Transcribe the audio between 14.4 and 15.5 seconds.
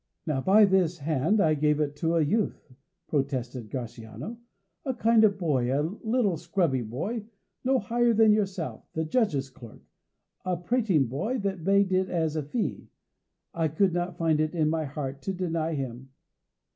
in my heart to